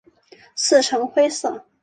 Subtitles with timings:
[0.55, 1.63] 刺呈灰色。